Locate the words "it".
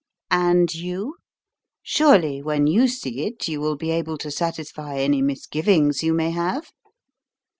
3.27-3.47